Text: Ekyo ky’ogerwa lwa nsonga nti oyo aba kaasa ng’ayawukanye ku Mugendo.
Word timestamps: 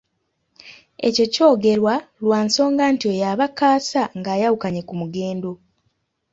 Ekyo 1.07 1.25
ky’ogerwa 1.33 1.95
lwa 2.23 2.39
nsonga 2.45 2.83
nti 2.93 3.05
oyo 3.11 3.25
aba 3.31 3.47
kaasa 3.57 4.01
ng’ayawukanye 4.17 4.81
ku 4.87 4.93
Mugendo. 4.99 5.51